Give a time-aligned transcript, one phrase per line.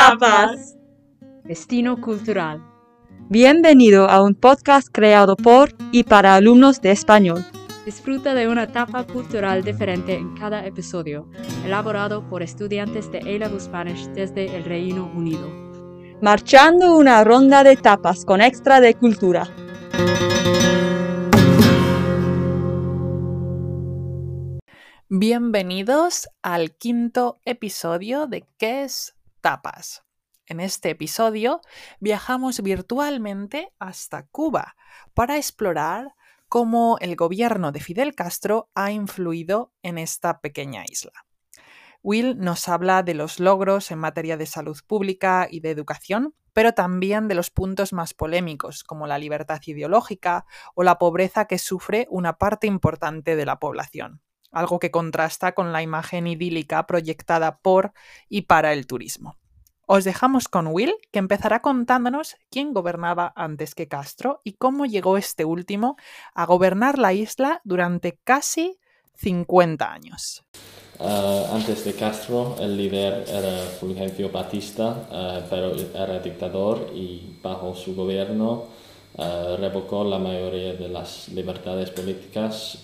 [0.00, 0.78] tapas.
[1.44, 2.64] Destino Cultural.
[3.28, 7.44] Bienvenido a un podcast creado por y para alumnos de español.
[7.84, 11.28] Disfruta de una etapa cultural diferente en cada episodio,
[11.66, 15.46] elaborado por estudiantes de A-Level Spanish desde el Reino Unido.
[16.22, 19.48] Marchando una ronda de tapas con extra de cultura.
[25.10, 30.04] Bienvenidos al quinto episodio de ¿Qué es tapas?
[30.46, 31.60] En este episodio
[32.00, 34.76] viajamos virtualmente hasta Cuba
[35.14, 36.14] para explorar
[36.48, 41.12] cómo el gobierno de Fidel Castro ha influido en esta pequeña isla.
[42.02, 46.72] Will nos habla de los logros en materia de salud pública y de educación, pero
[46.72, 52.08] también de los puntos más polémicos, como la libertad ideológica o la pobreza que sufre
[52.10, 54.22] una parte importante de la población
[54.52, 57.92] algo que contrasta con la imagen idílica proyectada por
[58.28, 59.39] y para el turismo.
[59.92, 65.16] Os dejamos con Will, que empezará contándonos quién gobernaba antes que Castro y cómo llegó
[65.16, 65.96] este último
[66.32, 68.78] a gobernar la isla durante casi
[69.16, 70.44] 50 años.
[71.00, 77.74] Uh, antes de Castro, el líder era Fulgencio Batista, uh, pero era dictador y bajo
[77.74, 78.66] su gobierno
[79.16, 82.78] uh, revocó la mayoría de las libertades políticas.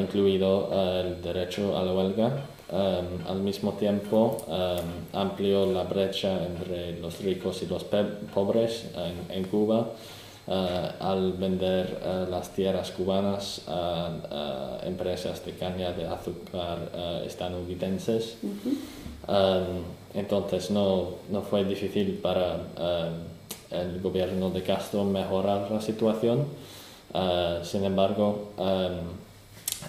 [0.00, 2.46] Incluido eh, el derecho a la huelga.
[2.70, 9.36] Um, al mismo tiempo, um, amplió la brecha entre los ricos y los pobres en,
[9.36, 9.90] en Cuba
[10.46, 10.52] uh,
[10.98, 18.38] al vender uh, las tierras cubanas a, a, empresas de caña de azúcar uh, estadounidenses.
[18.42, 19.68] Uh -huh.
[19.68, 19.82] um,
[20.14, 22.60] entonces, no, no, fue difícil para
[23.70, 26.46] el gobierno de Castro mejorar la situación.
[27.62, 28.52] sin embargo,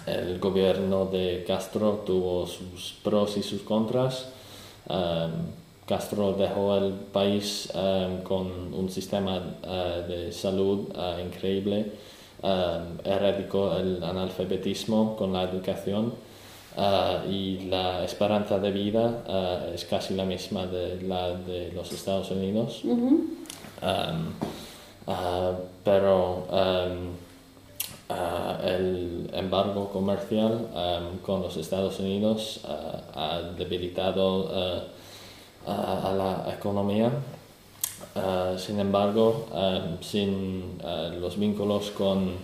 [0.06, 4.28] el gobierno de Castro tuvo sus pros y sus contras.
[4.88, 5.32] Um,
[5.86, 11.92] Castro dejó el país um, con un sistema uh, de salud uh, increíble,
[12.42, 16.12] um, erradicó el analfabetismo con la educación
[16.76, 19.22] uh, y la esperanza de vida
[19.74, 22.82] es casi la misma de la de los Estados Unidos.
[22.84, 23.36] -huh.
[25.84, 26.46] Pero
[28.08, 36.54] Uh, el embargo comercial um, con los Estados Unidos uh, ha debilitado uh, a la
[36.54, 37.10] economía.
[38.58, 40.78] sin embargo, um, sin
[41.20, 42.36] los vínculos con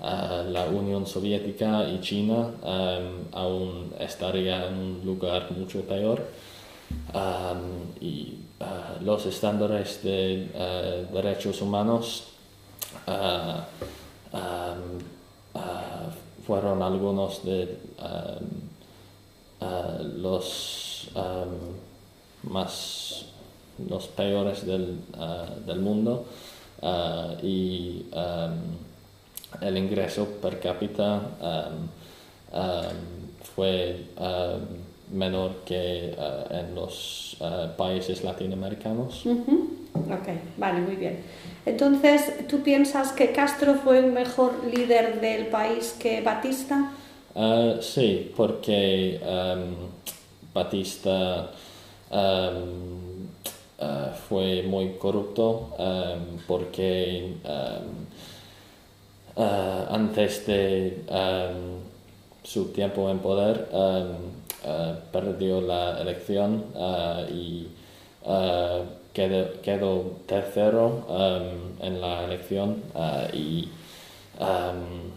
[0.00, 6.24] la Unión Soviética y China, um, aún estaría en un lugar mucho peor.
[8.00, 8.38] y
[9.02, 12.24] los estándares de derechos humanos
[14.34, 14.98] Uh,
[16.44, 18.42] fueron algunos de uh,
[20.18, 21.08] los
[22.42, 23.26] más
[23.88, 26.24] los peores del, uh, del mundo
[27.42, 28.04] y
[29.60, 31.22] el ingreso per cápita
[33.54, 34.04] fue
[35.10, 36.14] menor que
[36.50, 37.36] en los
[37.76, 39.24] países latinoamericanos.
[39.94, 40.28] Ok,
[40.58, 41.22] vale, muy bien.
[41.64, 46.92] Entonces, ¿tú piensas que Castro fue un mejor líder del país que Batista?
[47.34, 49.74] Uh, sí, porque um,
[50.52, 51.50] Batista
[52.10, 53.26] um,
[53.80, 57.34] uh, fue muy corrupto um, porque
[59.36, 59.42] uh,
[59.90, 61.02] antes de
[62.44, 63.68] su tiempo en poder
[65.10, 66.64] perdió la elección
[67.32, 67.66] y
[69.14, 73.70] quedó, quedó tercero um, en la elección uh, y
[74.40, 75.12] um,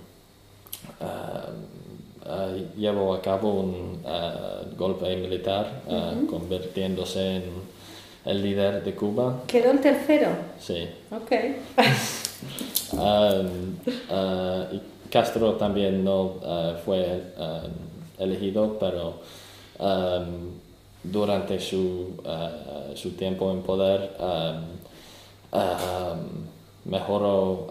[1.01, 4.01] uh, uh, llevó a cabo un
[4.77, 6.27] golpe militar, -huh.
[6.27, 7.43] convirtiéndose en
[8.25, 9.41] el líder de Cuba.
[9.47, 10.29] ¿Quedó el tercero?
[10.59, 10.87] Sí.
[11.11, 11.31] Ok.
[12.93, 13.75] um,
[14.75, 16.35] y Castro también no
[16.85, 17.23] fue
[18.19, 19.21] elegido, pero
[19.79, 20.66] um,
[21.11, 26.47] durante su, uh, su tiempo en poder um, um,
[26.85, 27.67] mejoró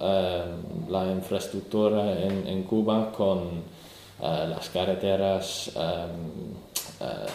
[0.89, 3.63] la infraestructura en, Cuba con
[4.21, 5.73] las carreteras,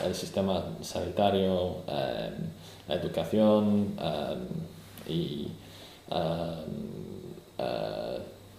[0.05, 1.77] el sistema sanitario,
[2.87, 3.95] la educación
[5.07, 5.47] y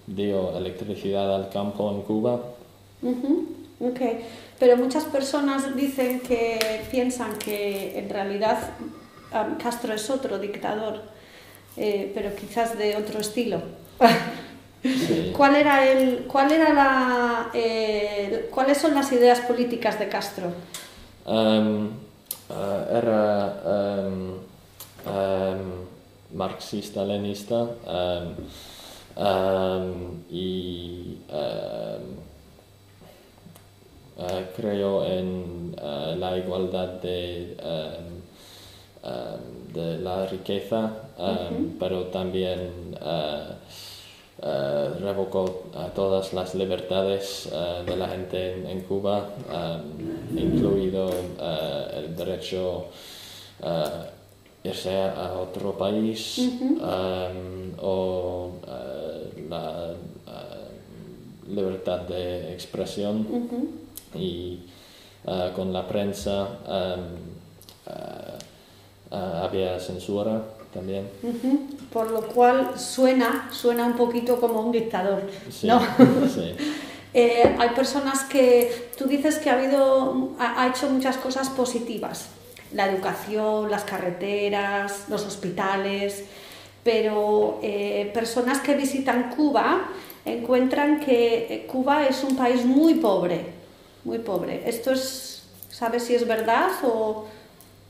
[0.07, 2.41] dio electricidad al campo en Cuba.
[3.91, 4.25] Okay.
[4.59, 8.59] Pero muchas personas dicen que piensan que en realidad
[9.63, 11.03] Castro es otro dictador,
[11.77, 13.61] eh, pero quizás de otro estilo.
[15.37, 20.53] ¿Cuál era el, cuál era la, eh, ¿Cuáles son las ideas políticas de Castro?
[21.25, 21.91] Um,
[22.51, 24.35] ah, era em,
[25.07, 28.35] em, marxista-lenista em,
[29.17, 31.19] em, y
[34.23, 38.23] eh, creo en eh, la igualdad de, em,
[39.03, 45.65] em, de la riqueza, em, pero también eh, revocó
[45.95, 47.49] todas las libertades
[47.87, 49.29] de la gente en, en Cuba,
[50.35, 51.11] incluido
[51.95, 52.87] el derecho
[53.63, 54.07] a
[54.65, 56.41] irse a otro país
[57.81, 58.51] o
[59.49, 59.95] la
[61.49, 63.27] libertad de expresión
[64.15, 64.61] y
[65.27, 67.01] eh, con la prensa em,
[67.87, 68.39] eh,
[69.11, 70.43] eh, había censura
[70.73, 71.09] también.
[71.93, 75.81] Por lo cual suena, suena un poquito como un dictador, Sí, ¿no?
[76.35, 76.55] sí.
[77.15, 82.29] Eh, hay personas que tú dices que ha habido, ha, ha hecho muchas cosas positivas,
[82.73, 86.25] la educación, las carreteras, los hospitales,
[86.83, 89.89] pero eh, personas que visitan Cuba
[90.25, 93.45] encuentran que eh, Cuba es un país muy pobre,
[94.05, 94.69] muy pobre.
[94.69, 97.27] ¿Esto es, sabes si es verdad o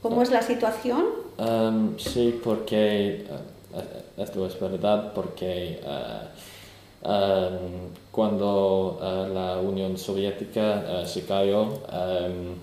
[0.00, 1.04] cómo es la situación?
[1.38, 3.26] Um, sí, porque
[3.74, 11.62] eh, esto es verdad, porque eh, um, cuando eh, la Unión Soviética eh, se cayó,
[11.62, 12.56] um,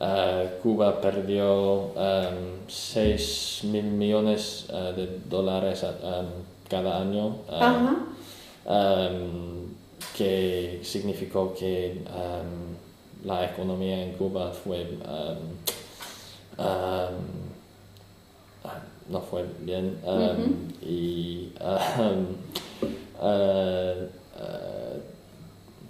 [0.00, 5.84] eh, Cuba perdió um, 6 mil millones eh, de dólares
[6.68, 7.96] cada año, eh, Ajá.
[10.16, 15.54] Que significó que um, la economía en Cuba fue um,
[16.58, 17.42] um,
[19.08, 22.26] no fue bien um, y eh,
[23.22, 24.08] eh,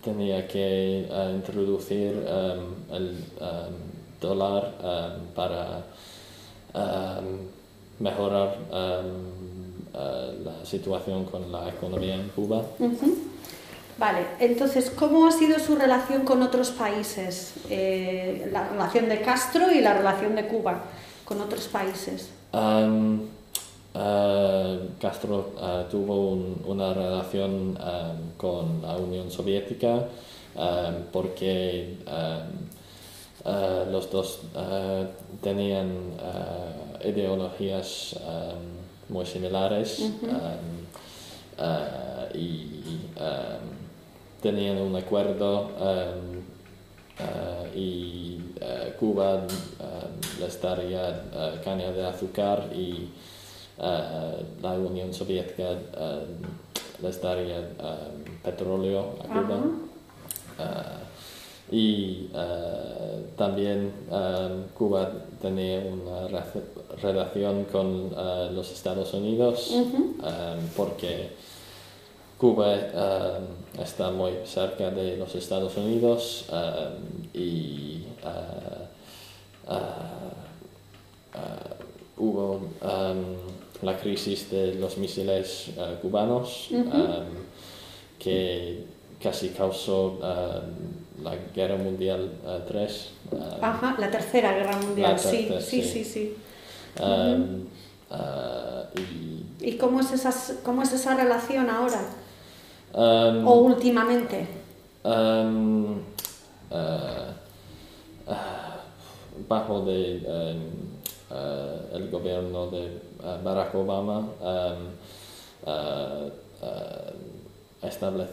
[0.03, 2.27] tenía que eh, introducir
[2.91, 3.17] el
[4.21, 4.75] dólar
[5.35, 5.85] para
[7.99, 8.57] mejorar
[9.95, 12.65] eh, la situación con la economía en Cuba.
[14.03, 17.55] Vale, entonces, ¿cómo ha sido su relación con otros países?
[17.71, 20.83] Eh, la relación de Castro y la relación de Cuba
[21.25, 22.31] con otros países.
[22.53, 23.21] Um,
[23.95, 29.95] eh, Castro eh, tuvo un- una relación um, con la Unión Soviética
[30.57, 31.99] um, porque
[33.93, 34.41] los dos
[35.41, 35.89] tenían
[37.05, 38.17] ideologías
[39.09, 40.11] muy similares
[42.35, 42.81] y
[44.43, 46.43] tenían un acuerdo um,
[47.19, 53.09] eh, y eh, Cuba eh, les daría eh, caña de azúcar y
[53.79, 56.25] la Unión Soviética eh,
[57.03, 57.61] les daría
[58.45, 59.59] petróleo a Cuba.
[61.71, 62.29] Y
[63.37, 63.91] también
[64.77, 65.11] Cuba
[65.41, 68.11] tenía una re- relación con
[68.55, 69.73] los Estados Unidos
[70.77, 71.31] porque
[72.43, 73.39] Cuba eh,
[73.81, 78.89] está muy cerca de los Estados Unidos eh, y eh,
[79.71, 79.77] eh,
[81.35, 81.39] eh,
[82.17, 83.37] hubo em,
[83.83, 85.71] la crisis de los misiles
[86.03, 86.91] cubanos em,
[88.19, 88.87] que
[89.23, 90.19] casi causó
[91.23, 92.29] la Guerra Mundial
[92.67, 93.11] 3.
[93.61, 96.05] Ajá, la Tercera Guerra Mundial, sí, tercera, sí, sí.
[96.05, 96.37] sí, sí.
[96.99, 97.67] Em,
[98.97, 102.01] y ¿Y cómo es, esas, cómo es esa relación ahora?
[102.95, 104.47] Em, ¿O últimamente?
[105.05, 106.03] Um,
[106.71, 107.33] uh,
[108.27, 108.79] uh,
[109.49, 110.61] bajo de, um,
[111.31, 113.01] uh, el gobierno de
[113.43, 114.89] Barack Obama um,
[115.67, 116.31] uh,
[116.63, 117.13] uh,
[117.83, 118.29] estable-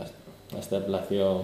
[0.00, 1.42] est- estableció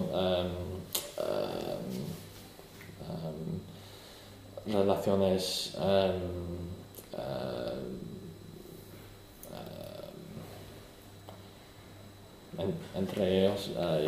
[4.65, 6.69] relaciones um,
[7.13, 7.79] uh,
[12.59, 14.07] en- entre ellos uh, y,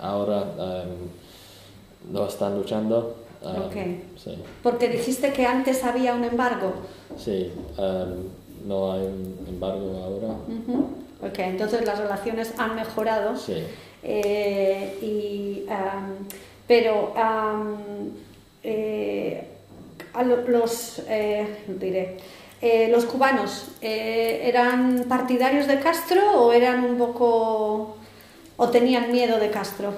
[0.00, 3.16] ahora um, no están luchando.
[3.42, 4.00] um.
[4.16, 6.72] Sí, Porque dijiste que antes había un embargo.
[7.16, 10.34] sí um, no hay un embargo ahora.
[10.48, 10.88] Ujú.
[11.26, 13.36] Ok, entonces las relaciones han mejorado.
[13.36, 13.62] Sí,
[14.02, 15.66] Eh, y,
[16.68, 17.12] pero
[18.62, 19.48] eh,
[20.12, 22.16] a lo- los, eh, diré,
[22.60, 27.96] eh, los cubanos eh, eran partidarios de Castro o eran un poco
[28.56, 29.92] o tenían miedo de Castro.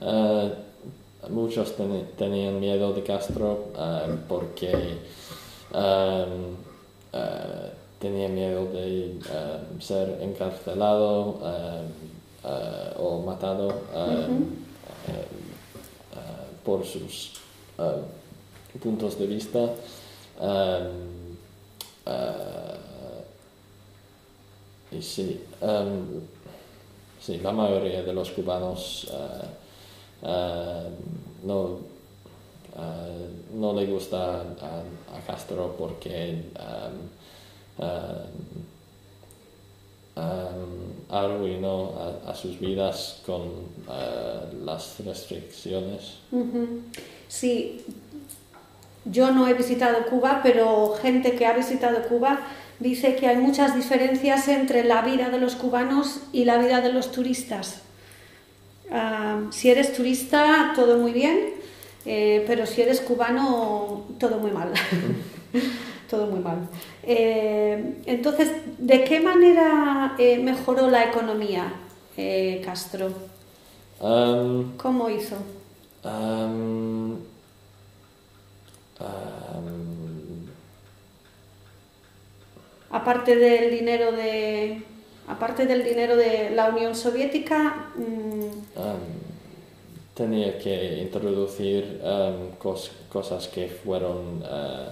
[0.00, 0.50] Uh,
[1.30, 1.76] muchos
[2.16, 4.98] tenían miedo de Castro uh, porque
[5.72, 6.56] um,
[7.12, 9.20] uh, tenían miedo de
[9.78, 11.38] ser encarcelado
[12.98, 13.68] o matado
[16.64, 17.34] por sus
[18.82, 19.70] puntos de vista.
[20.40, 21.21] Um,
[22.06, 22.92] uh,
[24.94, 26.20] y sí, um,
[27.20, 30.90] sí, la mayoría de los cubanos uh, uh,
[31.44, 31.92] no,
[33.54, 34.82] no le gusta a,
[35.26, 36.44] Castro porque
[37.78, 37.84] um,
[40.16, 41.92] um, arruinó
[42.26, 43.50] a, sus vidas con
[44.64, 46.18] las restricciones.
[47.28, 47.84] Sí,
[49.04, 52.40] yo no he visitado Cuba, pero gente que ha visitado Cuba
[52.78, 56.92] dice que hay muchas diferencias entre la vida de los cubanos y la vida de
[56.92, 57.82] los turistas.
[58.90, 61.50] Ah, si eres turista, todo muy bien,
[62.04, 64.72] eh, pero si eres cubano, todo muy mal.
[66.10, 66.68] todo muy mal.
[67.02, 71.72] Eh, entonces, ¿de qué manera eh, mejoró la economía
[72.64, 73.10] Castro?
[74.00, 75.36] Um, ¿Cómo hizo?
[76.04, 77.16] um,
[79.02, 80.46] um,
[82.90, 84.82] Aparte del dinero de,
[85.26, 89.00] aparte del dinero de la Unión Soviética, mm, um,
[90.14, 92.00] tenía que introducir
[92.58, 94.90] cos- cosas que fueron uh,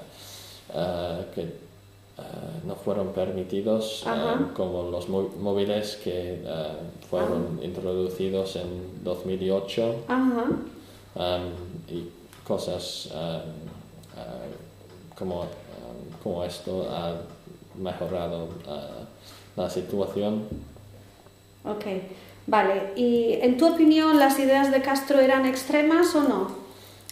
[0.75, 9.05] uh, que uh, no fueron permitidos um, como los móviles que uh, fueron introducidos en
[9.05, 10.45] 2008 ajá,
[11.17, 12.09] um, y
[12.49, 15.47] cosas um, uh, como, um,
[16.23, 17.15] como esto ha
[17.75, 19.07] mejorado uh,
[19.57, 20.47] la situación
[21.65, 21.85] ok,
[22.47, 22.93] vale.
[22.97, 26.61] ¿Y en tu opinión las ideas de Castro eran extremas o no?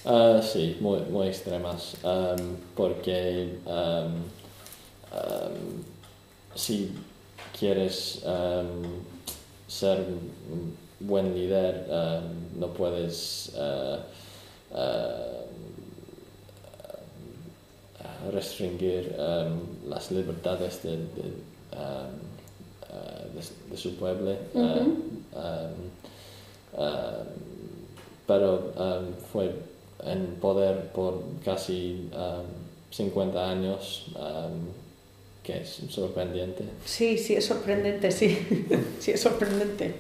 [0.05, 4.25] Ah, sí, muy, muy extremas, am, porque am,
[6.55, 6.93] si
[7.59, 8.23] quieres
[9.67, 11.87] ser un buen líder,
[12.59, 13.99] no puedes ah,
[18.33, 21.25] restringir am, las libertades de, de,
[21.73, 22.11] am,
[22.91, 24.33] ah, de- de su pueblo.
[25.35, 25.73] Am,
[28.27, 28.73] pero
[29.33, 29.51] fue
[30.05, 32.45] en poder por casi um,
[32.91, 34.07] 50 años,
[35.43, 36.65] que es sorprendente.
[36.85, 38.39] Sí, sí, es sorprendente, sí,
[39.01, 39.95] sí, es sorprendente.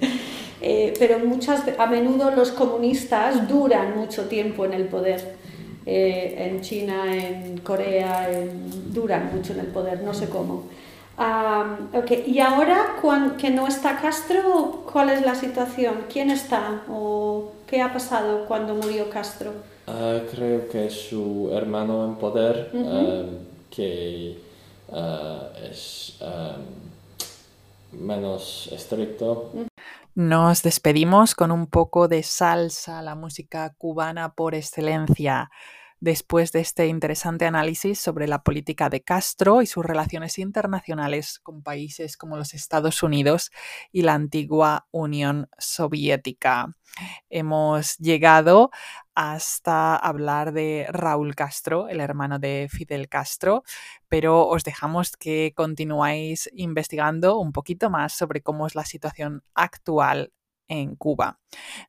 [0.61, 5.37] Eh, pero muchas, a menudo los comunistas duran mucho tiempo en el poder.
[5.91, 10.65] Eh, en China, en Corea, en- duran mucho en el poder, no sé cómo.
[11.17, 16.05] Ah, ok, Y ahora cuan- que no está Castro, ¿cuál es la situación?
[16.13, 16.83] ¿Quién está?
[16.91, 19.53] ¿O qué ha pasado cuando murió Castro?
[19.87, 23.39] Ah, creo que su hermano en poder, um,
[23.75, 24.37] que
[24.93, 29.51] ah, es um, menos estricto,
[30.19, 35.49] Nos despedimos con un poco de salsa, la música cubana por excelencia,
[36.01, 41.63] después de este interesante análisis sobre la política de Castro y sus relaciones internacionales con
[41.63, 43.51] países como los Estados Unidos
[43.91, 46.75] y la antigua Unión Soviética.
[47.29, 48.71] Hemos llegado
[49.15, 53.65] hasta hablar de Raúl Castro, el hermano de Fidel Castro,
[54.09, 60.33] pero os dejamos que continuáis investigando un poquito más sobre cómo es la situación actual
[60.69, 61.41] en Cuba.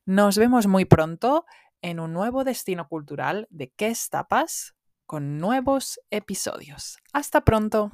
[0.04, 1.44] Nos vemos muy pronto
[1.82, 4.74] en un nuevo destino cultural de ¿Qué tapas?
[5.06, 6.98] con nuevos episodios.
[7.12, 7.90] Hasta pronto.